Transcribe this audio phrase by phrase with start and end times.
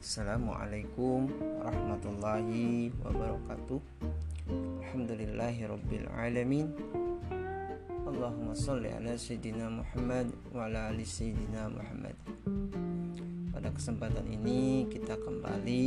[0.00, 1.28] Assalamualaikum
[1.60, 3.80] warahmatullahi wabarakatuh.
[4.80, 6.72] Alhamdulillahi rabbil alamin.
[8.08, 12.16] Allahumma salli ala Sayyidina Muhammad wa ala ali Sayyidina Muhammad.
[13.52, 15.86] Pada kesempatan ini kita kembali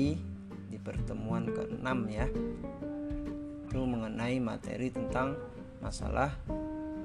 [0.69, 2.29] di pertemuan ke-6 ya.
[3.65, 5.41] Itu mengenai materi tentang
[5.81, 6.37] masalah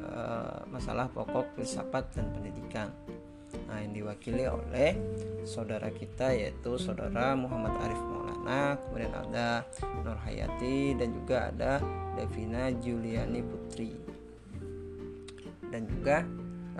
[0.04, 2.92] uh, masalah pokok filsafat dan pendidikan
[3.68, 4.96] Nah, yang diwakili oleh
[5.44, 9.68] saudara kita yaitu saudara Muhammad Arif Maulana, kemudian ada
[10.00, 11.72] Nur Hayati dan juga ada
[12.16, 13.92] Devina Juliani Putri.
[15.68, 16.24] Dan juga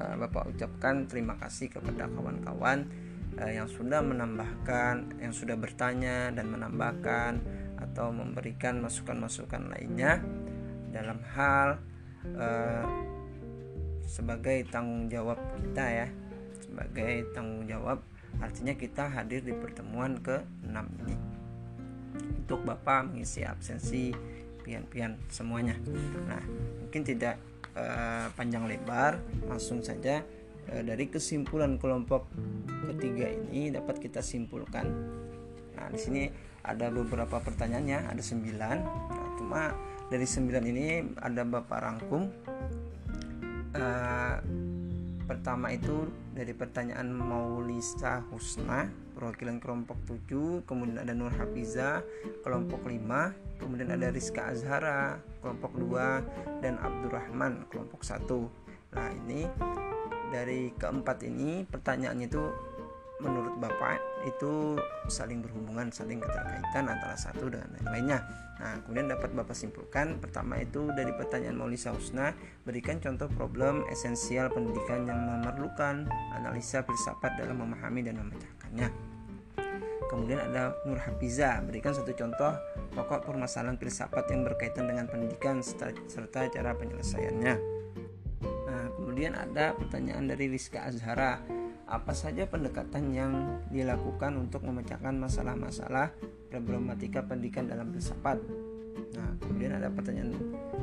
[0.01, 2.89] uh, Bapak ucapkan terima kasih kepada kawan-kawan
[3.36, 7.45] uh, yang sudah menambahkan, yang sudah bertanya dan menambahkan
[7.77, 10.25] atau memberikan masukan-masukan lainnya
[10.89, 11.77] dalam hal
[12.33, 12.84] uh,
[14.09, 16.09] sebagai tanggung jawab kita ya
[16.69, 18.05] sebagai tanggung jawab.
[18.44, 21.16] Artinya kita hadir di pertemuan ke-6 ini
[22.48, 24.08] untuk Bapak mengisi absensi
[24.64, 25.77] pian-pian semuanya.
[26.28, 26.41] Nah
[26.80, 27.36] mungkin tidak
[27.77, 30.25] uh, panjang lebar langsung saja
[30.72, 32.25] uh, dari kesimpulan kelompok
[32.88, 34.88] ketiga ini dapat kita simpulkan.
[35.77, 36.22] Nah di sini
[36.64, 38.77] ada beberapa pertanyaannya ada sembilan.
[39.12, 39.62] Nah, cuma
[40.08, 40.86] dari sembilan ini
[41.20, 42.22] ada Bapak rangkum.
[43.77, 44.36] Uh,
[45.28, 46.08] pertama itu
[46.39, 48.86] dari pertanyaan Maulisa Husna
[49.19, 52.06] perwakilan kelompok 7 kemudian ada Nur Hafiza
[52.47, 58.22] kelompok 5 kemudian ada Rizka Azhara kelompok 2 dan Abdurrahman kelompok 1
[58.94, 59.50] nah ini
[60.31, 62.44] dari keempat ini pertanyaannya itu
[63.19, 64.78] menurut Bapak itu
[65.11, 68.19] saling berhubungan, saling keterkaitan antara satu dengan yang lainnya.
[68.58, 72.34] Nah, kemudian dapat Bapak simpulkan pertama itu dari pertanyaan Maulisa Husna,
[72.66, 78.88] berikan contoh problem esensial pendidikan yang memerlukan analisa filsafat dalam memahami dan memecahkannya.
[80.08, 82.56] Kemudian ada Nur Hafiza, berikan satu contoh
[82.97, 87.54] pokok permasalahan filsafat yang berkaitan dengan pendidikan serta, cara penyelesaiannya.
[88.43, 91.44] Nah, kemudian ada pertanyaan dari Rizka Azhara,
[91.88, 93.32] apa saja pendekatan yang
[93.72, 96.12] dilakukan untuk memecahkan masalah-masalah
[96.53, 98.37] problematika pendidikan dalam filsafat.
[99.16, 100.37] Nah, kemudian ada pertanyaan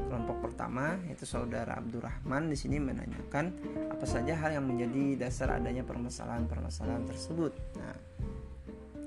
[0.09, 3.53] kelompok pertama yaitu saudara Abdurrahman di sini menanyakan
[3.93, 7.53] apa saja hal yang menjadi dasar adanya permasalahan-permasalahan tersebut.
[7.77, 7.95] Nah,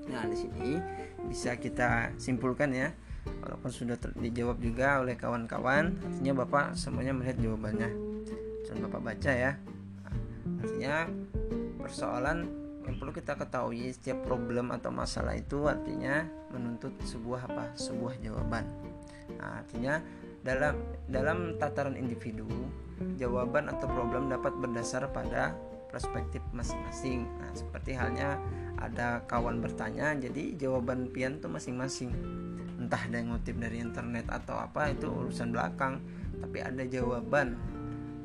[0.07, 0.79] nah di sini
[1.27, 2.95] bisa kita simpulkan ya
[3.43, 7.91] walaupun sudah dijawab juga oleh kawan-kawan artinya Bapak semuanya melihat jawabannya.
[8.65, 9.51] Coba Bapak baca ya.
[10.07, 10.15] Nah,
[10.63, 10.93] artinya
[11.79, 12.45] persoalan
[12.83, 17.75] yang perlu kita ketahui setiap problem atau masalah itu artinya menuntut sebuah apa?
[17.75, 18.65] Sebuah jawaban.
[19.39, 20.01] Nah, artinya
[20.41, 20.75] dalam
[21.11, 22.47] dalam tataran individu
[23.19, 25.55] jawaban atau problem dapat berdasar pada
[25.89, 27.25] perspektif masing-masing.
[27.41, 28.37] Nah seperti halnya
[28.77, 32.13] ada kawan bertanya jadi jawaban pian tuh masing-masing.
[32.79, 35.99] Entah ada yang ngutip dari internet atau apa itu urusan belakang
[36.39, 37.59] tapi ada jawaban.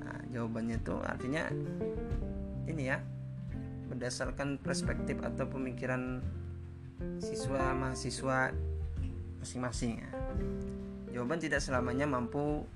[0.05, 1.43] Nah, jawabannya itu artinya
[2.71, 3.03] ini ya
[3.95, 6.19] berdasarkan perspektif atau pemikiran
[7.23, 8.51] siswa mahasiswa
[9.39, 10.03] masing-masing.
[11.15, 12.67] Jawaban tidak selamanya mampu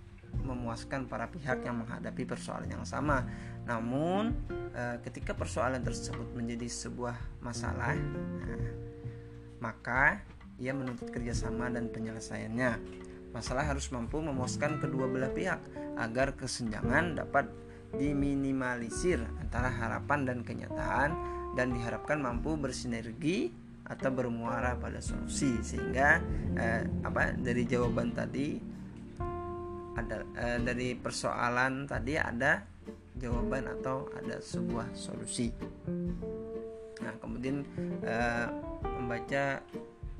[0.45, 3.27] memuaskan para pihak yang menghadapi persoalan yang sama.
[3.67, 4.37] Namun,
[4.71, 8.69] e, ketika persoalan tersebut menjadi sebuah masalah, nah,
[9.59, 10.23] maka
[10.61, 12.79] ia menuntut kerjasama dan penyelesaiannya.
[13.35, 15.61] Masalah harus mampu memuaskan kedua belah pihak
[15.99, 17.51] agar kesenjangan dapat
[17.97, 21.11] diminimalisir antara harapan dan kenyataan
[21.57, 23.49] dan diharapkan mampu bersinergi
[23.89, 26.21] atau bermuara pada solusi sehingga
[26.61, 28.61] eh, apa dari jawaban tadi
[29.97, 32.61] ada eh, dari persoalan tadi ada
[33.19, 35.51] jawaban atau ada sebuah solusi.
[37.01, 37.65] Nah kemudian
[38.05, 38.47] eh,
[38.85, 39.65] membaca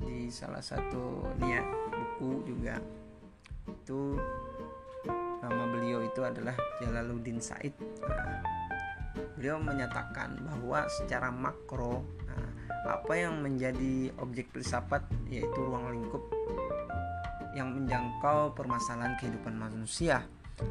[0.01, 1.63] di salah satu ini ya
[1.93, 2.75] buku juga
[3.69, 4.17] itu
[5.39, 8.39] nama beliau itu adalah Jalaluddin Said nah,
[9.39, 12.49] beliau menyatakan bahwa secara makro nah,
[12.99, 16.23] apa yang menjadi objek filsafat yaitu ruang lingkup
[17.57, 20.23] yang menjangkau permasalahan kehidupan manusia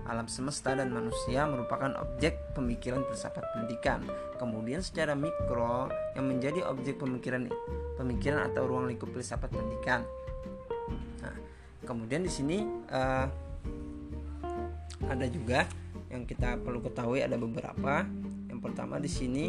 [0.05, 4.05] alam semesta dan manusia merupakan objek pemikiran filsafat pendidikan.
[4.37, 7.49] Kemudian secara mikro yang menjadi objek pemikiran
[7.97, 10.05] pemikiran atau ruang lingkup filsafat pendidikan.
[11.25, 11.37] Nah,
[11.89, 13.27] kemudian di sini uh,
[15.07, 15.69] ada juga
[16.09, 18.05] yang kita perlu ketahui ada beberapa.
[18.49, 19.45] Yang pertama di sini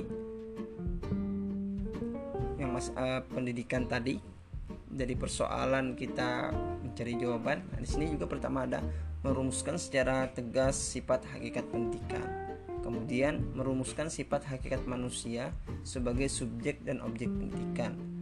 [2.60, 4.20] yang mas uh, pendidikan tadi
[4.90, 6.52] dari persoalan kita
[6.84, 7.64] mencari jawaban.
[7.72, 8.84] Nah, di sini juga pertama ada
[9.24, 12.24] merumuskan secara tegas sifat hakikat pendidikan.
[12.84, 15.54] Kemudian merumuskan sifat hakikat manusia
[15.86, 18.20] sebagai subjek dan objek pendidikan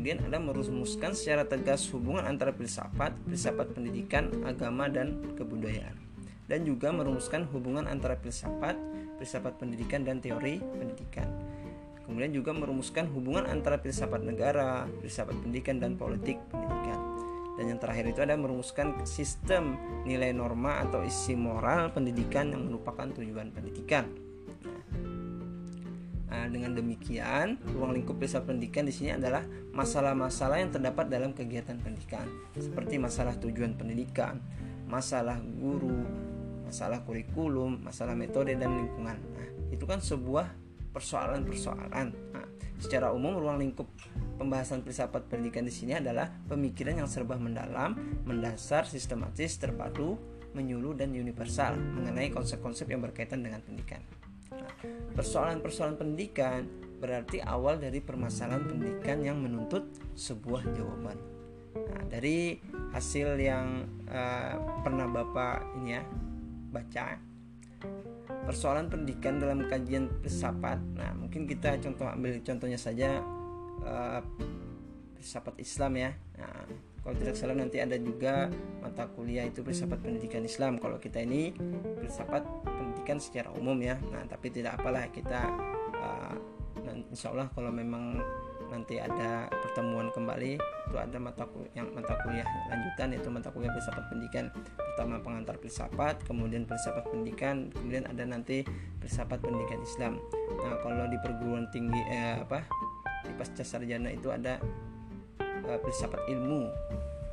[0.00, 6.09] kemudian ada merumuskan secara tegas hubungan antara filsafat, filsafat pendidikan, agama dan kebudayaan.
[6.50, 8.74] Dan juga merumuskan hubungan antara filsafat,
[9.22, 11.30] filsafat pendidikan dan teori pendidikan.
[12.02, 16.98] Kemudian juga merumuskan hubungan antara filsafat negara, filsafat pendidikan dan politik pendidikan.
[17.54, 23.06] Dan yang terakhir itu ada merumuskan sistem nilai norma atau isi moral pendidikan yang merupakan
[23.14, 24.10] tujuan pendidikan.
[26.30, 31.78] Nah, dengan demikian, ruang lingkup filsafat pendidikan di sini adalah masalah-masalah yang terdapat dalam kegiatan
[31.78, 32.26] pendidikan,
[32.58, 34.42] seperti masalah tujuan pendidikan,
[34.90, 36.06] masalah guru,
[36.70, 39.18] masalah kurikulum, masalah metode dan lingkungan.
[39.18, 40.46] Nah, itu kan sebuah
[40.94, 42.06] persoalan-persoalan.
[42.30, 42.46] Nah,
[42.78, 43.90] secara umum ruang lingkup
[44.38, 50.14] pembahasan filsafat pendidikan di sini adalah pemikiran yang serba mendalam, mendasar, sistematis, terpadu,
[50.54, 54.02] menyuluh dan universal mengenai konsep-konsep yang berkaitan dengan pendidikan.
[55.14, 56.66] Persoalan-persoalan pendidikan
[57.02, 61.18] berarti awal dari permasalahan pendidikan yang menuntut sebuah jawaban.
[61.70, 62.58] Nah, dari
[62.90, 66.02] hasil yang uh, pernah Bapak ini ya
[66.70, 67.18] baca
[68.46, 70.78] persoalan pendidikan dalam kajian filsafat.
[70.96, 73.20] Nah, mungkin kita contoh ambil contohnya saja
[73.84, 74.20] uh,
[75.18, 76.10] filsafat Islam ya.
[76.40, 76.64] Nah,
[77.00, 78.52] kalau tidak salah nanti ada juga
[78.84, 81.56] mata kuliah itu filsafat pendidikan Islam kalau kita ini
[82.04, 85.48] filsafat pendidikan secara umum ya nah tapi tidak apalah kita
[85.96, 86.36] uh,
[87.08, 88.20] insya Allah kalau memang
[88.70, 90.56] nanti ada pertemuan kembali.
[90.90, 94.46] Itu ada mata kuliah yang mata kuliah lanjutan yaitu mata kuliah filsafat pendidikan.
[94.78, 98.62] Pertama pengantar filsafat kemudian filsafat pendidikan kemudian ada nanti
[99.02, 100.12] filsafat pendidikan Islam.
[100.62, 102.64] Nah kalau di perguruan tinggi eh, apa
[103.26, 104.56] di pasca sarjana itu ada
[105.68, 106.66] uh, filsafat ilmu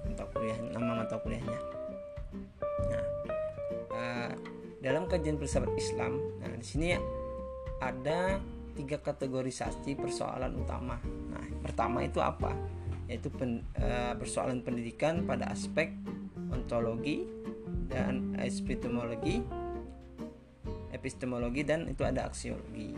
[0.10, 1.60] mata kuliah nama mata kuliahnya.
[2.92, 3.04] Nah
[3.94, 4.32] uh,
[4.82, 6.94] dalam kajian filsafat Islam nah di sini
[7.82, 8.42] ada
[8.78, 11.02] tiga kategorisasi persoalan utama
[11.68, 12.56] pertama itu apa
[13.12, 15.92] yaitu pen, uh, persoalan pendidikan pada aspek
[16.52, 17.28] ontologi
[17.92, 19.44] dan epistemologi
[20.96, 22.96] epistemologi dan itu ada aksiologi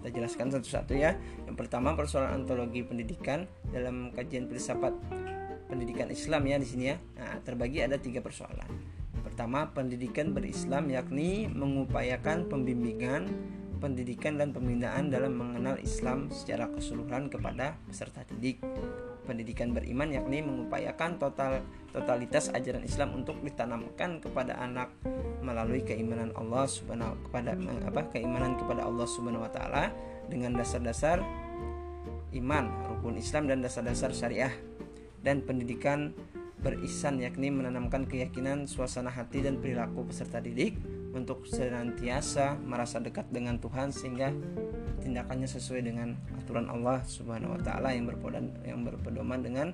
[0.00, 1.12] kita jelaskan satu-satu ya.
[1.44, 4.96] Yang pertama persoalan ontologi pendidikan dalam kajian filsafat
[5.68, 6.96] pendidikan Islam ya di sini ya.
[7.20, 8.66] Nah, terbagi ada tiga persoalan.
[9.20, 13.28] Pertama, pendidikan berislam yakni mengupayakan pembimbingan,
[13.80, 18.60] pendidikan dan pembinaan dalam mengenal Islam secara keseluruhan kepada peserta didik.
[19.24, 24.92] Pendidikan beriman yakni mengupayakan total totalitas ajaran Islam untuk ditanamkan kepada anak
[25.40, 27.56] melalui keimanan Allah Subhanahu kepada
[27.88, 29.90] apa keimanan kepada Allah Subhanahu wa taala
[30.28, 31.24] dengan dasar-dasar
[32.36, 34.54] iman, rukun Islam dan dasar-dasar syariah
[35.24, 36.14] dan pendidikan
[36.60, 40.76] berisan yakni menanamkan keyakinan, suasana hati dan perilaku peserta didik
[41.10, 44.30] untuk senantiasa merasa dekat dengan Tuhan sehingga
[45.02, 49.68] tindakannya sesuai dengan aturan Allah Subhanahu wa taala yang berpedoman yang berpedoman dengan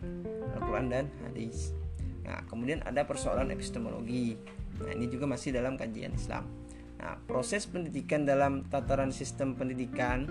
[0.56, 1.76] Al-Qur'an dan hadis.
[2.24, 4.34] Nah, kemudian ada persoalan epistemologi.
[4.82, 6.48] Nah, ini juga masih dalam kajian Islam.
[6.96, 10.26] Nah, proses pendidikan dalam tataran sistem pendidikan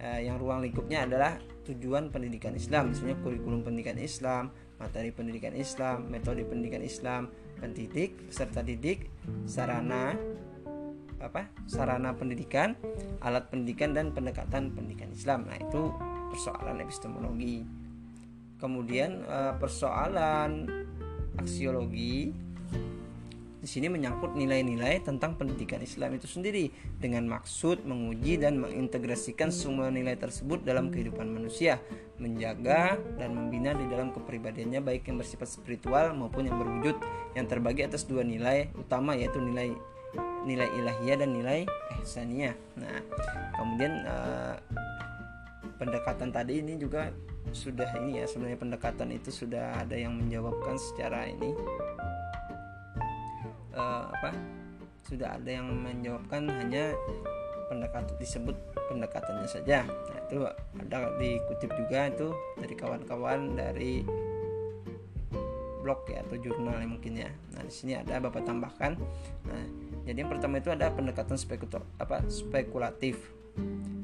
[0.00, 1.36] eh, yang ruang lingkupnya adalah
[1.68, 4.50] tujuan pendidikan Islam, misalnya kurikulum pendidikan Islam,
[4.80, 7.28] materi pendidikan Islam, metode pendidikan Islam,
[7.58, 9.10] pendidik, peserta didik,
[9.44, 10.14] sarana
[11.18, 11.50] apa?
[11.66, 12.78] sarana pendidikan,
[13.20, 15.50] alat pendidikan dan pendekatan pendidikan Islam.
[15.50, 15.90] Nah, itu
[16.30, 17.66] persoalan epistemologi.
[18.58, 20.66] Kemudian eh, persoalan
[21.38, 22.34] aksiologi
[23.58, 26.70] di sini menyangkut nilai-nilai tentang pendidikan Islam itu sendiri
[27.02, 31.82] dengan maksud menguji dan mengintegrasikan semua nilai tersebut dalam kehidupan manusia,
[32.22, 37.02] menjaga dan membina di dalam kepribadiannya baik yang bersifat spiritual maupun yang berwujud
[37.34, 39.74] yang terbagi atas dua nilai utama yaitu nilai
[40.46, 41.58] nilai ilahiyah dan nilai
[42.06, 42.54] ihsaniyah.
[42.78, 43.02] Nah,
[43.58, 44.54] kemudian uh,
[45.82, 47.10] pendekatan tadi ini juga
[47.50, 51.56] sudah ini ya sebenarnya pendekatan itu sudah ada yang menjawabkan secara ini
[53.78, 54.34] uh, apa
[55.06, 56.92] sudah ada yang menjawabkan hanya
[57.70, 58.56] pendekatan disebut
[58.90, 59.84] pendekatannya saja.
[59.86, 60.38] Nah, itu
[60.84, 62.28] ada dikutip juga itu
[62.60, 64.04] dari kawan-kawan dari
[65.78, 67.30] blog ya atau jurnal yang mungkin ya.
[67.56, 69.00] Nah di sini ada bapak tambahkan.
[69.48, 69.62] Nah
[70.04, 73.16] jadi yang pertama itu ada pendekatan spekulatif apa spekulatif.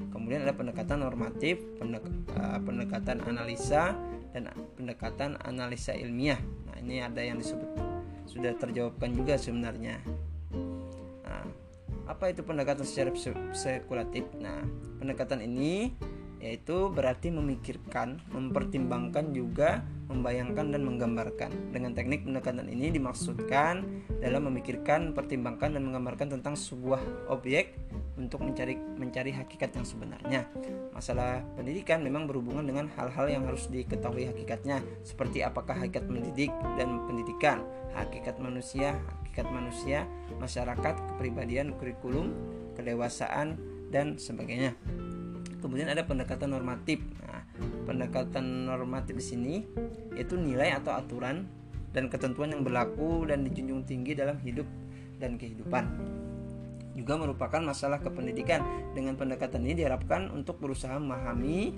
[0.09, 2.01] Kemudian ada pendekatan normatif, pendek,
[2.41, 3.93] uh, pendekatan analisa
[4.33, 4.49] dan
[4.81, 6.41] pendekatan analisa ilmiah.
[6.65, 7.84] Nah, ini ada yang disebut
[8.25, 10.01] sudah terjawabkan juga sebenarnya.
[11.25, 11.45] Nah,
[12.09, 13.11] apa itu pendekatan secara
[13.53, 14.29] spekulatif?
[14.41, 14.65] Nah,
[15.01, 15.95] pendekatan ini
[16.45, 19.81] yaitu berarti memikirkan, mempertimbangkan juga
[20.13, 21.73] membayangkan dan menggambarkan.
[21.73, 23.81] Dengan teknik pendekatan ini dimaksudkan
[24.21, 27.01] dalam memikirkan, pertimbangkan dan menggambarkan tentang sebuah
[27.33, 27.73] objek
[28.15, 30.47] untuk mencari mencari hakikat yang sebenarnya.
[30.95, 37.03] Masalah pendidikan memang berhubungan dengan hal-hal yang harus diketahui hakikatnya, seperti apakah hakikat mendidik dan
[37.11, 37.67] pendidikan,
[37.99, 40.07] hakikat manusia, hakikat manusia,
[40.39, 42.31] masyarakat, kepribadian, kurikulum,
[42.79, 43.59] kedewasaan
[43.91, 44.79] dan sebagainya.
[45.59, 47.03] Kemudian ada pendekatan normatif.
[47.25, 47.43] Nah,
[47.89, 49.55] pendekatan normatif di sini
[50.15, 51.51] yaitu nilai atau aturan
[51.91, 54.67] dan ketentuan yang berlaku dan dijunjung tinggi dalam hidup
[55.19, 55.87] dan kehidupan
[56.95, 58.63] juga merupakan masalah kependidikan.
[58.95, 61.75] Dengan pendekatan ini diharapkan untuk berusaha memahami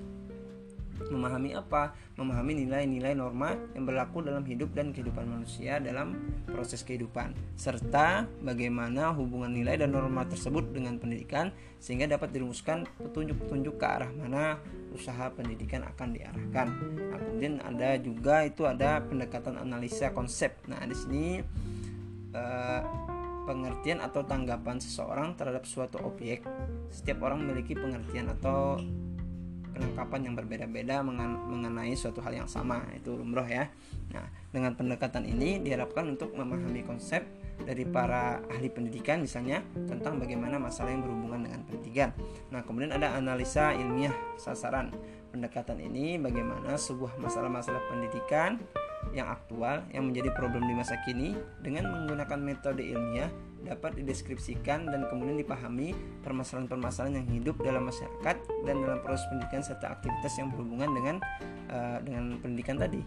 [0.97, 1.93] memahami apa?
[2.17, 6.17] Memahami nilai-nilai norma yang berlaku dalam hidup dan kehidupan manusia dalam
[6.49, 13.77] proses kehidupan serta bagaimana hubungan nilai dan norma tersebut dengan pendidikan sehingga dapat dirumuskan petunjuk-petunjuk
[13.77, 14.57] ke arah mana
[14.97, 16.67] usaha pendidikan akan diarahkan.
[17.13, 20.57] Nah, kemudian ada juga itu ada pendekatan analisa konsep.
[20.65, 21.25] Nah, di sini
[22.33, 22.81] uh,
[23.47, 26.43] pengertian atau tanggapan seseorang terhadap suatu objek.
[26.91, 28.77] Setiap orang memiliki pengertian atau
[29.77, 33.69] penangkapan yang berbeda-beda mengenai suatu hal yang sama, itu lumrah ya.
[34.17, 37.29] Nah, dengan pendekatan ini diharapkan untuk memahami konsep
[37.61, 42.11] dari para ahli pendidikan misalnya tentang bagaimana masalah yang berhubungan dengan pendidikan.
[42.49, 44.97] Nah, kemudian ada analisa ilmiah sasaran.
[45.29, 48.57] Pendekatan ini bagaimana sebuah masalah-masalah pendidikan
[49.17, 51.33] yang aktual yang menjadi problem di masa kini
[51.65, 53.33] dengan menggunakan metode ilmiah
[53.65, 58.37] dapat dideskripsikan dan kemudian dipahami permasalahan-permasalahan yang hidup dalam masyarakat
[58.69, 61.17] dan dalam proses pendidikan serta aktivitas yang berhubungan dengan
[61.73, 63.01] uh, dengan pendidikan tadi.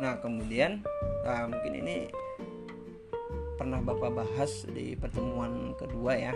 [0.00, 0.80] Nah, kemudian
[1.28, 2.08] uh, mungkin ini
[3.60, 6.32] pernah Bapak bahas di pertemuan kedua ya.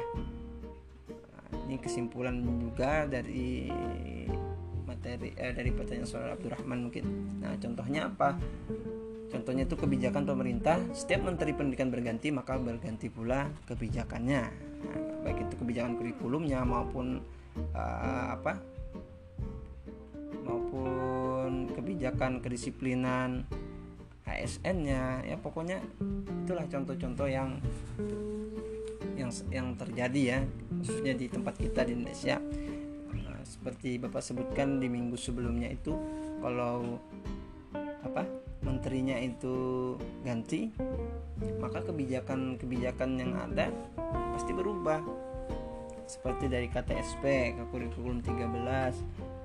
[1.65, 3.73] Ini kesimpulan juga dari
[5.05, 7.05] materi eh, dari pertanyaan saudara Abdurrahman mungkin.
[7.45, 8.41] Nah, contohnya apa?
[9.29, 14.43] Contohnya itu kebijakan pemerintah, setiap menteri pendidikan berganti maka berganti pula kebijakannya.
[14.89, 17.21] Nah, baik itu kebijakan kurikulumnya maupun
[17.77, 18.57] uh, apa?
[20.45, 23.49] maupun kebijakan kedisiplinan
[24.29, 25.81] ASN-nya ya pokoknya
[26.45, 27.65] itulah contoh-contoh yang
[29.17, 32.37] yang yang terjadi ya khususnya di tempat kita di Indonesia
[33.45, 35.93] seperti Bapak sebutkan di minggu sebelumnya itu
[36.41, 36.99] kalau
[38.05, 38.25] apa
[38.65, 40.73] menterinya itu ganti
[41.61, 43.69] maka kebijakan-kebijakan yang ada
[44.33, 45.01] pasti berubah.
[46.05, 48.45] Seperti dari KTSP ke kurikulum 13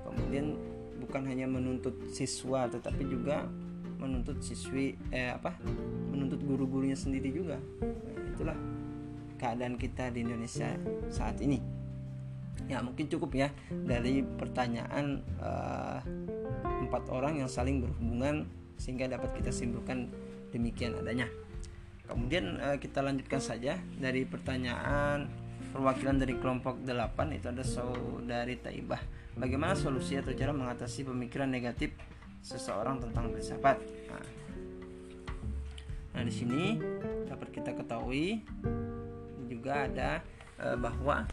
[0.03, 0.59] kemudian
[0.99, 3.47] bukan hanya menuntut siswa tetapi juga
[3.99, 5.55] menuntut siswi eh apa
[6.11, 7.59] menuntut guru-gurunya sendiri juga.
[8.35, 8.55] Itulah
[9.39, 10.75] keadaan kita di Indonesia
[11.07, 11.78] saat ini
[12.69, 13.49] ya mungkin cukup ya.
[13.73, 15.99] Dari pertanyaan uh,
[16.85, 18.45] empat orang yang saling berhubungan
[18.77, 20.13] sehingga dapat kita simpulkan
[20.53, 21.25] demikian adanya.
[22.05, 23.81] Kemudian uh, kita lanjutkan saja.
[23.97, 25.27] Dari pertanyaan
[25.73, 29.01] perwakilan dari kelompok 8 itu ada saudari Taibah.
[29.37, 31.93] Bagaimana solusi atau cara mengatasi pemikiran negatif
[32.41, 33.77] seseorang tentang filsafat?
[34.09, 34.25] Nah,
[36.17, 36.77] nah di sini
[37.29, 38.41] dapat kita ketahui
[39.45, 40.25] juga ada
[40.57, 41.29] uh, bahwa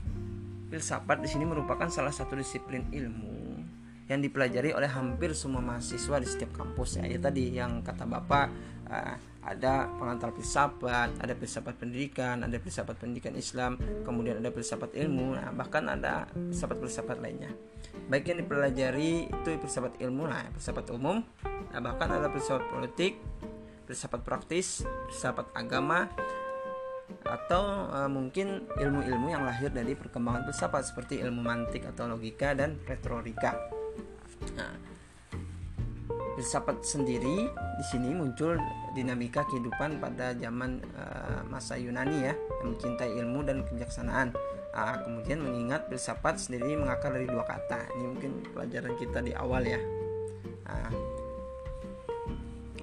[0.67, 3.63] filsafat di sini merupakan salah satu disiplin ilmu
[4.07, 7.05] yang dipelajari oleh hampir semua mahasiswa di setiap kampus ya.
[7.11, 8.47] Ya tadi yang kata Bapak
[8.87, 9.15] uh,
[9.47, 15.55] ada pengantar filsafat, ada filsafat pendidikan, ada filsafat pendidikan Islam, kemudian ada filsafat ilmu, nah,
[15.55, 17.55] bahkan ada filsafat-filsafat lainnya.
[18.11, 23.23] Baik yang dipelajari itu filsafat ilmu, nah filsafat umum, nah, bahkan ada filsafat politik,
[23.87, 24.83] filsafat praktis,
[25.15, 26.11] filsafat agama,
[27.27, 32.79] atau uh, mungkin ilmu-ilmu yang lahir dari perkembangan filsafat seperti ilmu mantik atau logika dan
[32.87, 33.55] retorika.
[34.59, 34.75] Nah,
[36.37, 38.59] filsafat sendiri di sini muncul
[38.93, 44.35] dinamika kehidupan pada zaman uh, masa Yunani ya yang mencintai ilmu dan kebijaksanaan.
[44.77, 47.89] Uh, kemudian mengingat filsafat sendiri mengakar dari dua kata.
[47.97, 49.81] Ini mungkin pelajaran kita di awal ya.
[50.69, 51.16] Uh,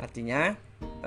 [0.04, 0.52] artinya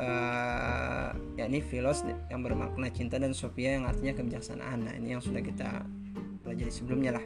[0.00, 2.00] uh, yakni filos
[2.33, 4.88] yang bermakna cinta dan sofia yang artinya kebijaksanaan.
[4.88, 5.85] Nah, ini yang sudah kita
[6.41, 7.25] pelajari sebelumnya lah.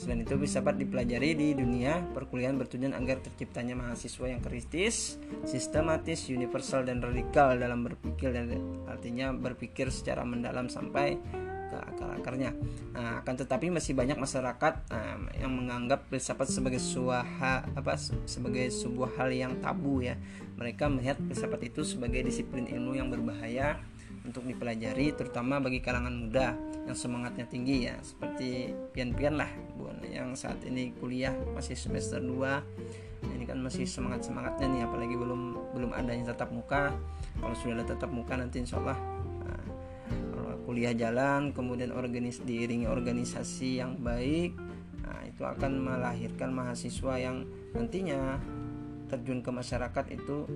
[0.00, 6.26] Selain itu bisa dapat dipelajari di dunia perkuliahan bertujuan agar terciptanya mahasiswa yang kritis, sistematis,
[6.32, 11.20] universal dan radikal dalam berpikir dan artinya berpikir secara mendalam sampai
[11.72, 12.52] ke akar-akarnya.
[12.92, 17.24] Nah, akan tetapi masih banyak masyarakat nah, yang menganggap filsafat sebagai sebuah
[17.72, 17.96] apa
[18.28, 20.20] sebagai sebuah hal yang tabu ya.
[20.60, 23.80] Mereka melihat filsafat itu sebagai disiplin ilmu yang berbahaya
[24.22, 26.54] untuk dipelajari terutama bagi kalangan muda
[26.86, 33.26] yang semangatnya tinggi ya seperti pian-pian lah bukan yang saat ini kuliah masih semester 2
[33.34, 36.94] ini kan masih semangat-semangatnya nih apalagi belum belum adanya tatap muka
[37.38, 38.98] kalau sudah ada tatap muka nanti insya Allah
[40.64, 44.54] kuliah jalan kemudian organis diiringi organisasi yang baik
[45.02, 48.38] nah itu akan melahirkan mahasiswa yang nantinya
[49.10, 50.48] terjun ke masyarakat itu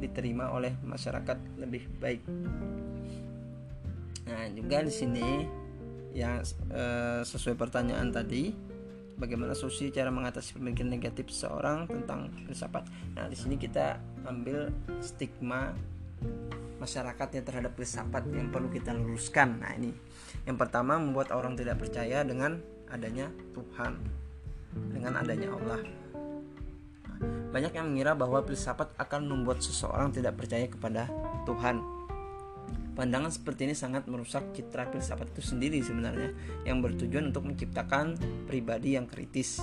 [0.00, 2.22] diterima oleh masyarakat lebih baik
[4.26, 5.26] nah juga di sini
[6.16, 6.40] yang
[6.72, 6.84] e,
[7.28, 8.54] sesuai pertanyaan tadi
[9.16, 12.84] bagaimana solusi cara mengatasi pemikiran negatif seorang tentang filsafat.
[13.16, 13.96] Nah, di sini kita
[14.28, 14.68] ambil
[15.00, 15.72] stigma
[16.76, 19.60] masyarakatnya terhadap filsafat yang perlu kita luruskan.
[19.64, 19.92] Nah, ini
[20.44, 22.60] yang pertama membuat orang tidak percaya dengan
[22.92, 23.98] adanya Tuhan,
[24.92, 25.80] dengan adanya Allah.
[27.50, 31.08] Banyak yang mengira bahwa filsafat akan membuat seseorang tidak percaya kepada
[31.48, 31.80] Tuhan.
[32.96, 36.32] Pandangan seperti ini sangat merusak citra filsafat itu sendiri sebenarnya
[36.64, 38.16] yang bertujuan untuk menciptakan
[38.48, 39.60] pribadi yang kritis.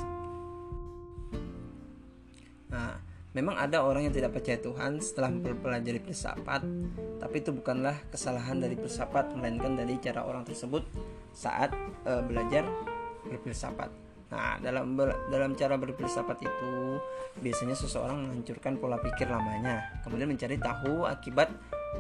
[2.70, 6.62] Nah, Memang ada orang yang tidak percaya Tuhan setelah mempelajari filsafat,
[7.18, 10.86] tapi itu bukanlah kesalahan dari filsafat, melainkan dari cara orang tersebut
[11.34, 11.74] saat
[12.06, 12.62] e, belajar
[13.26, 13.90] berfilsafat.
[14.30, 14.94] Nah, dalam
[15.34, 17.02] dalam cara berfilsafat itu
[17.42, 21.50] biasanya seseorang menghancurkan pola pikir lamanya, kemudian mencari tahu akibat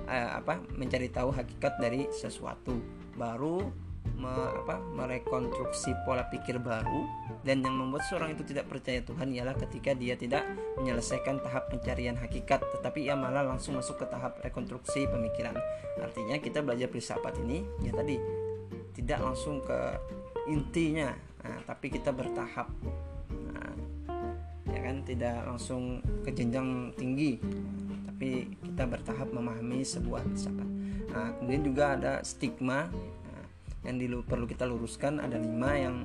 [0.05, 0.61] e, apa?
[0.77, 2.77] mencari tahu hakikat dari sesuatu.
[3.17, 3.73] Baru
[4.15, 7.07] me, apa, merekonstruksi pola pikir baru
[7.43, 10.47] dan yang membuat seorang itu tidak percaya Tuhan ialah ketika dia tidak
[10.79, 15.55] menyelesaikan tahap pencarian hakikat tetapi ia malah langsung masuk ke tahap rekonstruksi pemikiran.
[15.99, 18.15] Artinya kita belajar filsafat ini ya tadi
[18.93, 19.79] tidak langsung ke
[20.47, 21.11] intinya
[21.43, 22.71] nah, tapi kita bertahap.
[23.31, 23.71] Nah,
[24.71, 27.39] ya kan tidak langsung ke jenjang tinggi
[28.07, 30.69] tapi kita bertahap memahami sebuah filsafat.
[31.11, 32.87] Nah, kemudian juga ada stigma
[33.83, 35.95] yang dilu, perlu kita luruskan ada lima yang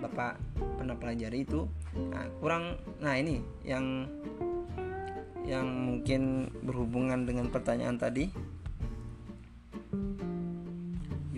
[0.00, 0.36] bapak
[0.76, 1.64] pernah pelajari itu
[2.12, 4.04] nah, kurang nah ini yang
[5.46, 8.28] yang mungkin berhubungan dengan pertanyaan tadi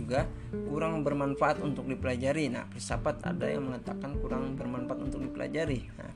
[0.09, 0.25] juga
[0.73, 2.49] kurang bermanfaat untuk dipelajari.
[2.49, 5.85] Nah, filsafat ada yang mengatakan kurang bermanfaat untuk dipelajari.
[6.01, 6.13] Nah,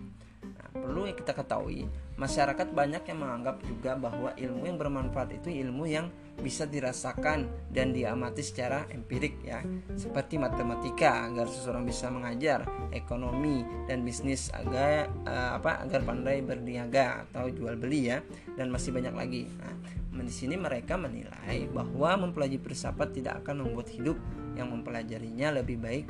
[0.73, 1.85] perlu kita ketahui,
[2.17, 6.09] masyarakat banyak yang menganggap juga bahwa ilmu yang bermanfaat itu ilmu yang
[6.41, 9.61] bisa dirasakan dan diamati secara empirik ya.
[9.95, 17.29] Seperti matematika agar seseorang bisa mengajar ekonomi dan bisnis agar uh, apa agar pandai berniaga
[17.29, 18.25] atau jual beli ya.
[18.57, 19.45] Dan masih banyak lagi.
[19.61, 19.77] Nah,
[20.23, 24.17] di sini mereka menilai bahwa mempelajari filsafat tidak akan membuat hidup
[24.55, 26.07] yang mempelajarinya lebih baik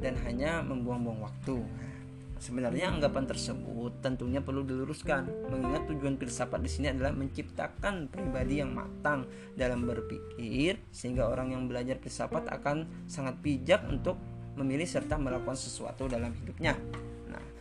[0.00, 1.60] dan hanya membuang-buang waktu.
[1.62, 1.97] Nah,
[2.38, 8.70] Sebenarnya anggapan tersebut tentunya perlu diluruskan, mengingat tujuan filsafat di sini adalah menciptakan pribadi yang
[8.70, 9.26] matang
[9.58, 14.14] dalam berpikir, sehingga orang yang belajar filsafat akan sangat bijak untuk
[14.54, 16.78] memilih serta melakukan sesuatu dalam hidupnya.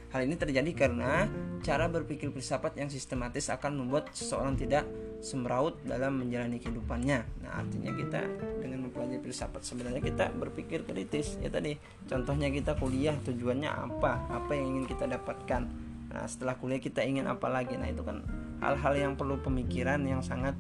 [0.08, 1.28] Hal ini terjadi karena
[1.60, 4.88] cara berpikir filsafat yang sistematis akan membuat seseorang tidak
[5.20, 7.20] semeraut dalam menjalani kehidupannya.
[7.44, 8.22] Nah, artinya kita
[8.64, 11.36] dengan mempelajari filsafat sebenarnya kita berpikir kritis.
[11.44, 11.76] Ya tadi,
[12.08, 14.32] contohnya kita kuliah tujuannya apa?
[14.32, 15.62] Apa yang ingin kita dapatkan?
[16.08, 17.76] Nah, setelah kuliah kita ingin apa lagi?
[17.76, 18.24] Nah, itu kan
[18.64, 20.56] hal-hal yang perlu pemikiran yang sangat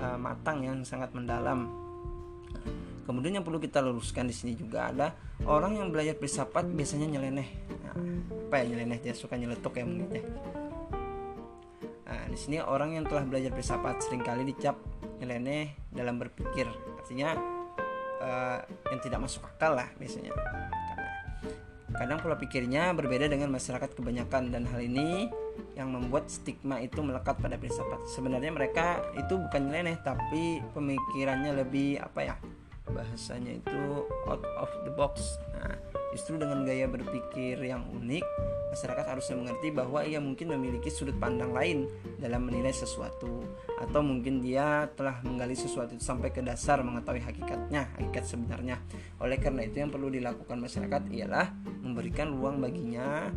[0.00, 1.68] uh, matang, yang sangat mendalam.
[3.06, 5.14] Kemudian yang perlu kita luruskan di sini juga ada
[5.46, 7.48] orang yang belajar filsafat biasanya nyeleneh.
[7.86, 7.94] Nah,
[8.50, 8.98] apa ya nyeleneh?
[8.98, 10.24] Dia suka nyeletuk ya mungkin ya
[12.06, 14.78] Nah, di sini orang yang telah belajar filsafat sering kali dicap
[15.18, 16.66] nyeleneh dalam berpikir.
[17.02, 17.34] Artinya
[18.22, 18.58] uh,
[18.90, 20.30] yang tidak masuk akal lah biasanya.
[21.96, 25.32] Kadang pola pikirnya berbeda dengan masyarakat kebanyakan dan hal ini
[25.74, 28.04] yang membuat stigma itu melekat pada filsafat.
[28.12, 32.34] Sebenarnya mereka itu bukan nyeleneh tapi pemikirannya lebih apa ya?
[32.86, 35.38] Bahasanya itu out of the box.
[35.54, 35.74] Nah,
[36.14, 38.24] justru dengan gaya berpikir yang unik
[38.72, 41.88] masyarakat harusnya mengerti bahwa ia mungkin memiliki sudut pandang lain
[42.20, 43.44] dalam menilai sesuatu
[43.80, 48.76] atau mungkin dia telah menggali sesuatu sampai ke dasar mengetahui hakikatnya, hakikat sebenarnya.
[49.20, 51.52] Oleh karena itu yang perlu dilakukan masyarakat ialah
[51.84, 53.32] memberikan ruang baginya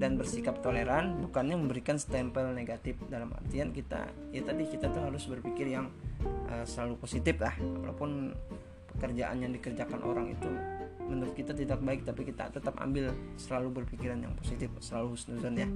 [0.00, 5.28] dan bersikap toleran bukannya memberikan stempel negatif dalam artian kita ya tadi kita tuh harus
[5.28, 5.92] berpikir yang
[6.48, 8.32] uh, selalu positif lah walaupun
[9.00, 10.52] pekerjaan yang dikerjakan orang itu
[11.08, 13.08] menurut kita tidak baik tapi kita tetap ambil
[13.40, 15.68] selalu berpikiran yang positif selalu husnuzon ya.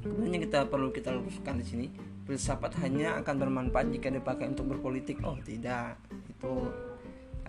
[0.00, 1.86] Kemudian yang kita perlu kita luruskan di sini
[2.24, 5.18] filsafat hanya akan bermanfaat jika dipakai untuk berpolitik.
[5.26, 5.98] Oh tidak.
[6.30, 6.70] Itu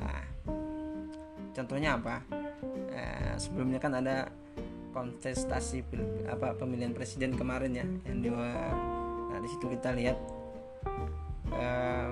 [0.02, 0.26] nah,
[1.54, 2.26] contohnya apa?
[2.92, 4.28] Eh, sebelumnya kan ada
[4.92, 5.88] kontestasi
[6.28, 8.30] apa pemilihan presiden kemarin ya yang di
[9.32, 10.20] nah di situ kita lihat
[11.56, 12.12] eh,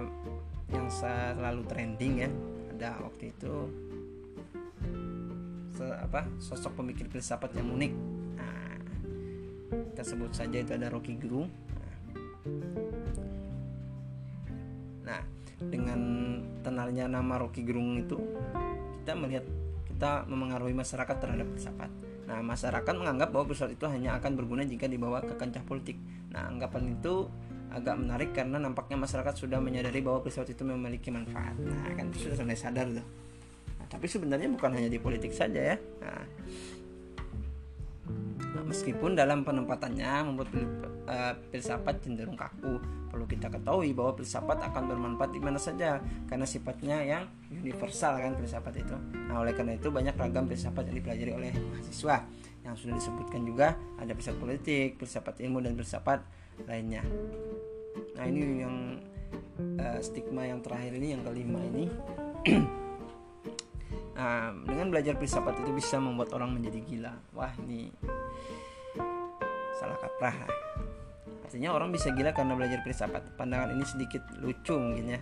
[0.69, 2.29] yang selalu trending ya
[2.77, 3.55] ada waktu itu
[5.79, 7.93] apa sosok pemikir filsafat yang unik
[8.36, 8.75] nah,
[9.95, 11.47] kita sebut saja itu ada Rocky Gerung
[15.08, 15.23] nah,
[15.63, 15.99] dengan
[16.69, 18.19] terkenalnya nama Rocky Gerung itu
[19.01, 19.45] kita melihat
[19.89, 21.91] kita memengaruhi masyarakat terhadap filsafat.
[22.23, 25.99] Nah, masyarakat menganggap bahwa filsafat itu hanya akan berguna jika dibawa ke kancah politik.
[26.32, 27.27] Nah, anggapan itu
[27.69, 31.53] agak menarik karena nampaknya masyarakat sudah menyadari bahwa filsafat itu memiliki manfaat.
[31.58, 33.05] Nah, kan sudah mulai sadar tuh.
[33.77, 35.77] Nah, tapi sebenarnya bukan hanya di politik saja ya.
[36.01, 36.25] Nah,
[38.58, 40.49] nah meskipun dalam penempatannya membuat
[41.05, 46.45] uh, filsafat cenderung kaku, perlu kita ketahui bahwa filsafat akan bermanfaat di mana saja karena
[46.49, 48.97] sifatnya yang universal kan filsafat itu.
[49.29, 52.25] Nah, oleh karena itu banyak ragam filsafat yang dipelajari oleh mahasiswa
[52.65, 57.04] yang sudah disebutkan juga ada filsafat politik, filsafat ilmu dan filsafat lainnya.
[58.15, 58.76] Nah, ini yang
[59.80, 61.86] uh, stigma yang terakhir ini yang kelima ini.
[64.17, 67.13] nah, dengan belajar filsafat itu bisa membuat orang menjadi gila.
[67.36, 67.91] Wah, ini
[69.80, 70.36] salah kaprah.
[71.48, 73.39] Artinya orang bisa gila karena belajar filsafat.
[73.39, 75.22] Pandangan ini sedikit lucu mungkin ya.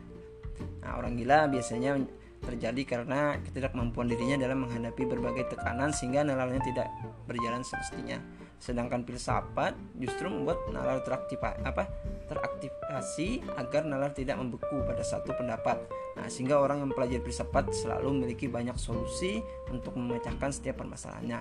[0.84, 2.02] Nah, orang gila biasanya
[2.38, 6.88] terjadi karena ketidakmampuan dirinya dalam menghadapi berbagai tekanan sehingga nalarnya tidak
[7.26, 8.17] berjalan semestinya.
[8.58, 11.86] Sedangkan filsafat justru membuat nalar teraktif apa?
[12.28, 15.80] teraktivasi agar nalar tidak membeku pada satu pendapat.
[16.20, 19.39] Nah, sehingga orang yang mempelajari filsafat selalu memiliki banyak solusi
[19.72, 21.39] untuk memecahkan setiap permasalahannya.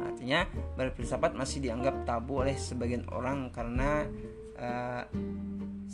[0.00, 0.48] Artinya
[0.80, 4.08] berfilsafat masih dianggap tabu oleh sebagian orang karena
[4.56, 5.02] uh,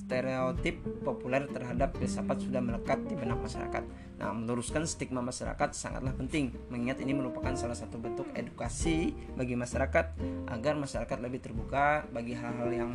[0.00, 3.84] stereotip populer terhadap filsafat sudah melekat di benak masyarakat.
[4.16, 10.06] Nah, meluruskan stigma masyarakat sangatlah penting, mengingat ini merupakan salah satu bentuk edukasi bagi masyarakat
[10.48, 12.92] agar masyarakat lebih terbuka bagi hal-hal yang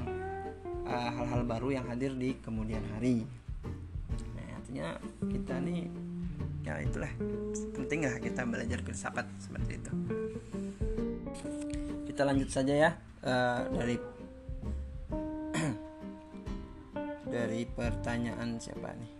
[0.85, 3.25] eh, hal-hal uh, baru yang hadir di kemudian hari.
[4.33, 4.87] Nah, artinya
[5.29, 5.87] kita nih
[6.65, 7.13] ya itulah
[7.77, 9.91] penting lah kita belajar filsafat seperti itu
[12.09, 12.91] kita lanjut saja ya
[13.21, 14.01] uh, dari
[17.35, 19.11] dari pertanyaan siapa nih?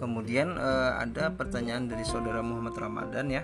[0.00, 3.42] Kemudian uh, ada pertanyaan dari saudara Muhammad Ramadan ya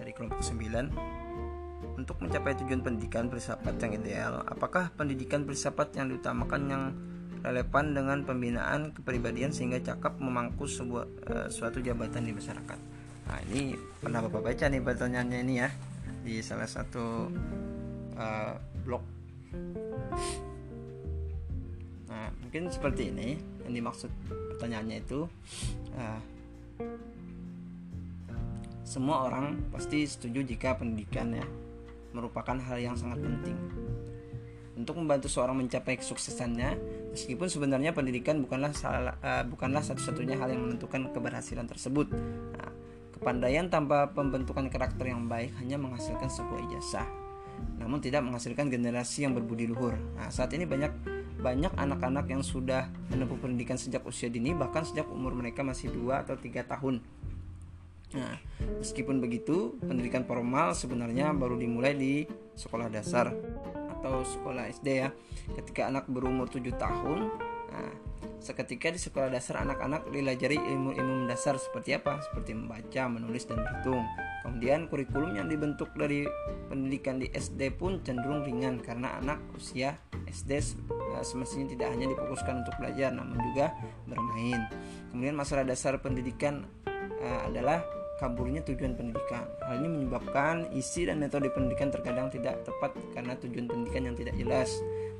[0.00, 6.62] dari kelompok 9 untuk mencapai tujuan pendidikan filsafat yang ideal apakah pendidikan filsafat yang diutamakan
[6.70, 6.82] yang
[7.42, 12.78] relevan dengan pembinaan kepribadian sehingga cakap memangku sebuah uh, suatu jabatan di masyarakat?
[13.26, 15.68] Nah ini pernah bapak baca nih pertanyaannya ini ya
[16.22, 17.28] di salah satu
[18.14, 18.54] uh,
[18.86, 19.02] blog
[22.16, 23.36] nah mungkin seperti ini.
[23.68, 24.10] Yang dimaksud
[24.56, 25.28] pertanyaannya itu
[26.00, 26.20] uh,
[28.86, 31.44] semua orang pasti setuju jika pendidikan ya
[32.16, 33.56] merupakan hal yang sangat penting.
[34.76, 36.80] Untuk membantu seorang mencapai kesuksesannya
[37.12, 42.08] meskipun sebenarnya pendidikan bukanlah salah, uh, bukanlah satu-satunya hal yang menentukan keberhasilan tersebut.
[42.56, 42.72] Nah,
[43.16, 47.08] Kepandaian tanpa pembentukan karakter yang baik hanya menghasilkan sebuah ijazah,
[47.80, 49.96] namun tidak menghasilkan generasi yang berbudi luhur.
[50.14, 51.15] Nah, saat ini banyak
[51.46, 56.26] banyak anak-anak yang sudah menempuh pendidikan sejak usia dini bahkan sejak umur mereka masih 2
[56.26, 56.98] atau 3 tahun.
[58.18, 58.34] Nah,
[58.82, 62.14] meskipun begitu, pendidikan formal sebenarnya baru dimulai di
[62.58, 63.30] sekolah dasar
[63.98, 65.14] atau sekolah SD ya.
[65.54, 67.30] Ketika anak berumur 7 tahun,
[67.72, 68.06] nah
[68.46, 72.22] Seketika di sekolah dasar anak-anak dilajari ilmu-ilmu dasar seperti apa?
[72.22, 74.06] Seperti membaca, menulis, dan berhitung.
[74.46, 76.22] Kemudian kurikulum yang dibentuk dari
[76.70, 79.98] pendidikan di SD pun cenderung ringan karena anak usia
[80.30, 83.74] SD eh, semestinya tidak hanya difokuskan untuk belajar namun juga
[84.06, 84.62] bermain.
[85.10, 87.82] Kemudian masalah dasar pendidikan uh, adalah
[88.22, 89.44] kaburnya tujuan pendidikan.
[89.66, 94.34] Hal ini menyebabkan isi dan metode pendidikan terkadang tidak tepat karena tujuan pendidikan yang tidak
[94.38, 94.70] jelas.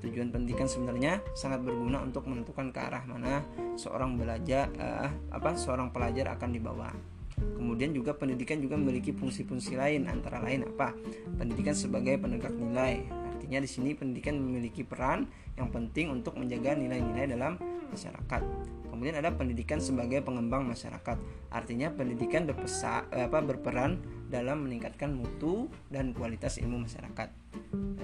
[0.04, 3.40] Tujuan pendidikan sebenarnya sangat berguna untuk menentukan ke arah mana
[3.80, 6.90] seorang belajar uh, apa seorang pelajar akan dibawa.
[7.37, 10.96] Kemudian juga pendidikan juga memiliki fungsi-fungsi lain antara lain apa?
[11.37, 13.04] Pendidikan sebagai penegak nilai.
[13.37, 15.28] Artinya di sini pendidikan memiliki peran
[15.61, 17.61] yang penting untuk menjaga nilai-nilai dalam
[17.92, 18.42] masyarakat.
[18.88, 21.20] Kemudian ada pendidikan sebagai pengembang masyarakat.
[21.52, 27.29] Artinya pendidikan berpesa, apa, berperan dalam meningkatkan mutu dan kualitas ilmu masyarakat.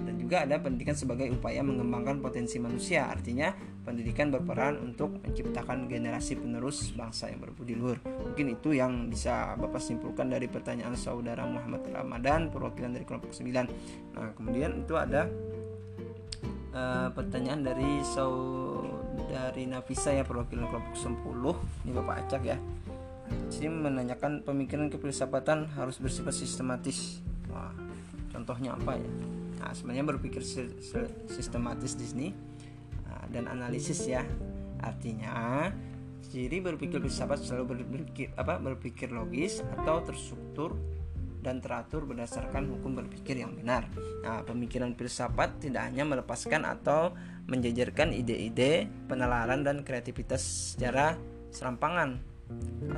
[0.03, 3.11] Dan juga ada pendidikan sebagai upaya mengembangkan potensi manusia.
[3.11, 8.01] Artinya pendidikan berperan untuk menciptakan generasi penerus bangsa yang berbudi luhur.
[8.03, 14.17] Mungkin itu yang bisa Bapak simpulkan dari pertanyaan saudara Muhammad Ramadan, perwakilan dari kelompok 9.
[14.17, 15.29] Nah, kemudian itu ada
[16.73, 22.57] uh, pertanyaan dari saudara dari Nafisa ya perwakilan kelompok 10 ini Bapak Acak ya
[23.53, 27.23] sini menanyakan pemikiran kefilsafatan harus bersifat sistematis.
[27.53, 27.71] Wah
[28.33, 29.11] contohnya apa ya?
[29.63, 30.43] Nah sebenarnya berpikir
[31.31, 32.29] sistematis di sini
[33.07, 34.27] nah, dan analisis ya.
[34.83, 35.71] Artinya
[36.27, 40.75] ciri berpikir filsafat selalu berpikir apa berpikir logis atau terstruktur
[41.43, 43.91] dan teratur berdasarkan hukum berpikir yang benar.
[44.23, 47.19] Nah, pemikiran filsafat tidak hanya melepaskan atau
[47.51, 51.19] menjajarkan ide-ide, penalaran dan kreativitas secara
[51.51, 52.32] serampangan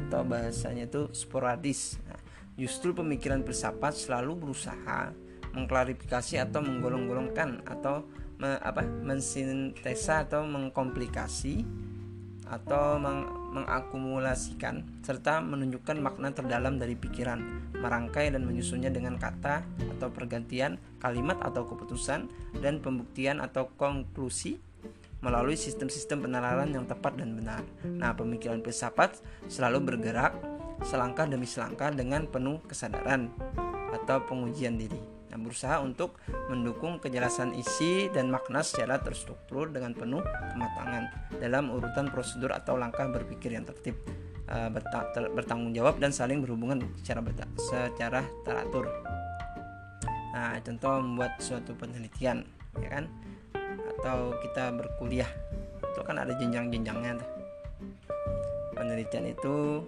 [0.07, 1.98] atau bahasanya itu sporadis.
[2.07, 2.20] Nah,
[2.54, 5.14] justru pemikiran filsafat selalu berusaha
[5.54, 8.02] mengklarifikasi atau menggolong-golongkan atau
[8.42, 11.62] me, apa mensintesa atau mengkomplikasi
[12.44, 13.24] atau meng,
[13.57, 17.40] mengakumulasikan serta menunjukkan makna terdalam dari pikiran,
[17.72, 19.64] merangkai dan menyusunnya dengan kata
[19.96, 22.28] atau pergantian kalimat atau keputusan
[22.61, 24.61] dan pembuktian atau konklusi
[25.25, 27.65] melalui sistem-sistem penalaran yang tepat dan benar.
[27.81, 30.37] Nah, pemikiran filsafat selalu bergerak
[30.85, 33.33] selangkah demi selangkah dengan penuh kesadaran
[33.97, 35.01] atau pengujian diri
[35.33, 36.21] yang berusaha untuk
[36.53, 41.11] mendukung kejelasan isi dan makna secara terstruktur dengan penuh kematangan
[41.41, 43.99] dalam urutan prosedur atau langkah berpikir yang tertib
[44.47, 44.71] uh,
[45.35, 47.25] bertanggung jawab dan saling berhubungan secara
[47.59, 48.87] secara teratur.
[50.35, 52.43] Nah, contoh membuat suatu penelitian,
[52.83, 53.07] ya kan?
[54.00, 55.28] Atau kita berkuliah,
[55.80, 57.20] itu kan ada jenjang-jenjangnya.
[58.74, 59.85] Penelitian itu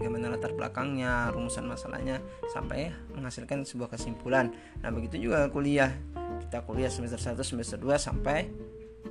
[0.00, 4.48] bagaimana latar belakangnya, rumusan masalahnya sampai menghasilkan sebuah kesimpulan.
[4.80, 5.92] Nah, begitu juga kuliah.
[6.40, 8.48] Kita kuliah semester 1, semester 2 sampai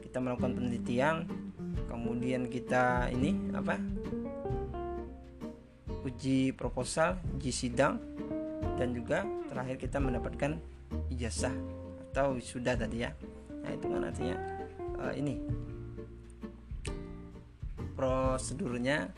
[0.01, 1.29] kita melakukan penelitian,
[1.85, 3.77] kemudian kita ini apa?
[5.99, 7.99] uji proposal, uji sidang
[8.79, 10.57] dan juga terakhir kita mendapatkan
[11.11, 11.53] ijazah
[12.09, 13.11] atau sudah tadi ya.
[13.63, 14.35] Nah, itu kan artinya
[14.99, 15.39] uh, ini
[17.99, 19.11] prosedurnya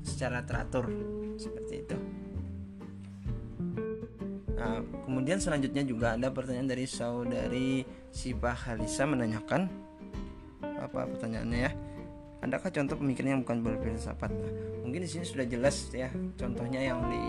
[0.00, 0.88] secara teratur
[1.36, 1.96] seperti itu.
[4.56, 7.82] Nah, kemudian selanjutnya juga ada pertanyaan dari saudari
[8.14, 9.66] Sipa Halisa menanyakan
[10.62, 11.72] apa pertanyaannya ya?
[12.42, 14.30] Adakah contoh pemikiran yang bukan berfilsafat?
[14.30, 14.52] Nah,
[14.86, 17.24] mungkin di sini sudah jelas ya contohnya yang di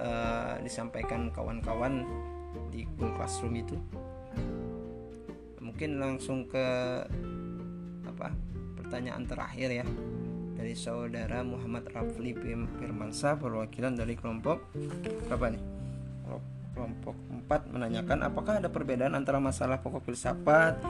[0.00, 2.04] uh, disampaikan kawan-kawan
[2.72, 3.76] di Google Classroom itu.
[5.78, 6.66] Mungkin langsung ke
[8.02, 8.34] apa
[8.82, 9.86] pertanyaan terakhir ya.
[10.58, 14.58] Dari saudara Muhammad Rafli Firmansa perwakilan dari kelompok
[15.30, 15.62] apa nih?
[16.74, 17.14] Kelompok
[17.46, 20.82] 4 menanyakan apakah ada perbedaan antara masalah pokok filsafat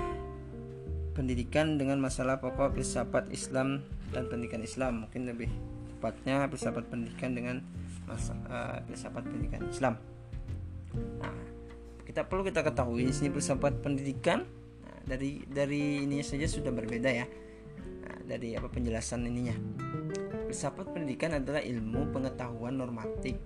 [1.13, 5.05] pendidikan dengan masalah pokok filsafat Islam dan pendidikan Islam?
[5.05, 5.53] Mungkin lebih
[6.01, 7.61] tepatnya filsafat pendidikan dengan
[8.09, 10.01] masa, uh, filsafat pendidikan Islam.
[11.21, 11.37] Nah
[12.09, 14.49] kita perlu kita ketahui di sini filsafat pendidikan
[15.09, 17.27] dari dari ini saja sudah berbeda ya
[18.29, 19.57] dari apa penjelasan ininya.
[20.45, 23.41] Filsafat pendidikan adalah ilmu pengetahuan normatif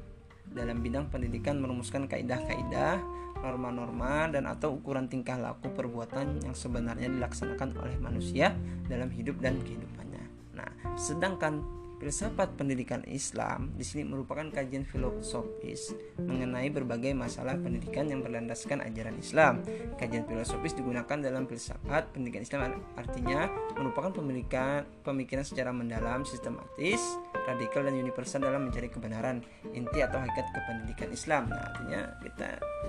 [0.50, 2.98] dalam bidang pendidikan merumuskan kaidah-kaidah,
[3.40, 8.52] norma-norma dan atau ukuran tingkah laku perbuatan yang sebenarnya dilaksanakan oleh manusia
[8.90, 10.24] dalam hidup dan kehidupannya.
[10.58, 18.26] Nah, sedangkan Filsafat pendidikan Islam di sini merupakan kajian filosofis mengenai berbagai masalah pendidikan yang
[18.26, 19.62] berlandaskan ajaran Islam.
[20.02, 23.46] Kajian filosofis digunakan dalam filsafat pendidikan Islam artinya
[23.78, 26.98] merupakan pemikiran pemikiran secara mendalam, sistematis,
[27.46, 29.38] radikal dan universal dalam mencari kebenaran
[29.70, 31.54] inti atau hakikat kependidikan Islam.
[31.54, 32.48] Nah, artinya kita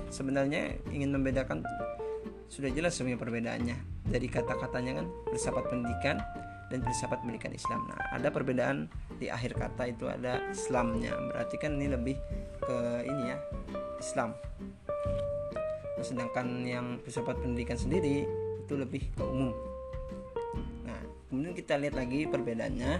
[0.09, 1.61] sebenarnya ingin membedakan
[2.49, 3.77] sudah jelas sebenarnya perbedaannya
[4.09, 6.17] dari kata-katanya kan filsafat pendidikan
[6.73, 7.85] dan filsafat pendidikan Islam.
[7.85, 8.89] Nah, ada perbedaan
[9.21, 11.13] di akhir kata itu ada Islamnya.
[11.29, 12.17] Berarti kan ini lebih
[12.57, 13.37] ke ini ya,
[14.01, 14.33] Islam.
[15.93, 18.25] Nah, sedangkan yang filsafat pendidikan sendiri
[18.65, 19.53] itu lebih ke umum.
[20.81, 20.97] Nah,
[21.29, 22.91] kemudian kita lihat lagi perbedaannya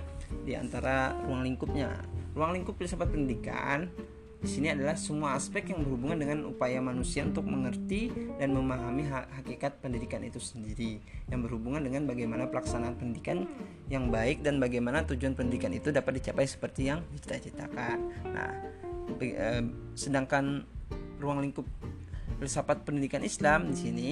[0.46, 1.98] di antara ruang lingkupnya.
[2.38, 3.90] Ruang lingkup filsafat pendidikan
[4.44, 9.80] di sini adalah semua aspek yang berhubungan dengan upaya manusia untuk mengerti dan memahami hakikat
[9.80, 11.00] pendidikan itu sendiri
[11.32, 13.48] yang berhubungan dengan bagaimana pelaksanaan pendidikan
[13.88, 17.98] yang baik dan bagaimana tujuan pendidikan itu dapat dicapai seperti yang dicita-citakan.
[18.36, 18.52] Nah,
[19.24, 19.64] eh,
[19.96, 20.68] sedangkan
[21.24, 21.64] ruang lingkup
[22.44, 24.12] filsafat pendidikan Islam di sini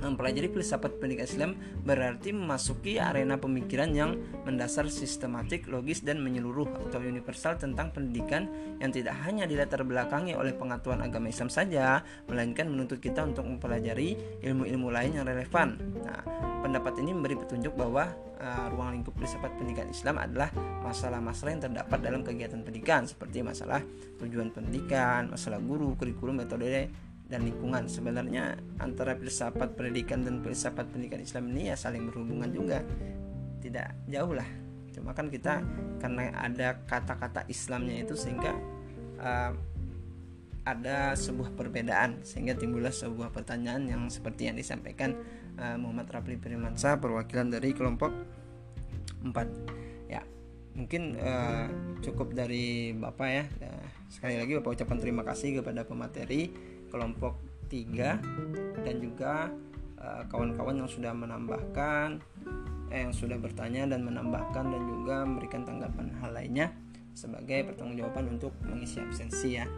[0.00, 1.50] Mempelajari filsafat pendidikan Islam
[1.84, 4.16] berarti memasuki arena pemikiran yang
[4.48, 8.48] mendasar sistematik, logis, dan menyeluruh atau universal tentang pendidikan
[8.80, 12.00] yang tidak hanya dilatar belakangi oleh pengetahuan agama Islam saja,
[12.30, 15.76] melainkan menuntut kita untuk mempelajari ilmu-ilmu lain yang relevan.
[16.02, 16.22] Nah,
[16.62, 18.10] pendapat ini memberi petunjuk bahwa
[18.42, 20.50] uh, ruang lingkup filsafat pendidikan Islam adalah
[20.82, 23.82] masalah-masalah yang terdapat dalam kegiatan pendidikan seperti masalah
[24.22, 26.90] tujuan pendidikan, masalah guru, kurikulum, metode
[27.32, 27.88] dan lingkungan.
[27.88, 32.84] Sebenarnya antara filsafat pendidikan dan filsafat pendidikan Islam ini ya saling berhubungan juga.
[33.64, 34.44] Tidak jauh lah.
[34.92, 35.64] Cuma kan kita
[35.96, 38.52] karena ada kata-kata Islamnya itu sehingga
[39.16, 39.56] uh,
[40.62, 45.16] ada sebuah perbedaan sehingga timbullah sebuah pertanyaan yang seperti yang disampaikan
[45.58, 48.14] uh, Muhammad Rapli Primansa perwakilan dari kelompok
[49.26, 50.22] 4 ya
[50.78, 51.66] mungkin uh,
[52.04, 53.44] cukup dari Bapak ya.
[54.12, 56.52] Sekali lagi Bapak ucapkan terima kasih kepada pemateri
[56.92, 57.40] kelompok
[57.72, 59.48] 3 dan juga
[59.96, 62.20] eh, kawan-kawan uh, yang sudah menambahkan
[62.92, 66.68] eh, yang sudah bertanya dan menambahkan dan juga memberikan tanggapan hal lainnya
[67.12, 69.68] sebagai pertanggungjawaban untuk mengisi absensi ya.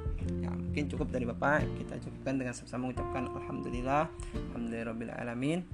[0.42, 1.66] Ya, mungkin cukup dari Bapak.
[1.78, 4.06] Kita cukupkan dengan sama-sama mengucapkan alhamdulillah,
[4.54, 5.66] alhamdulillahirabbil alamin.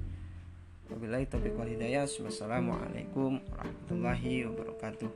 [0.88, 2.08] Wabillahi taufiq wal hidayah.
[2.08, 5.10] Wassalamualaikum warahmatullahi wabarakatuh.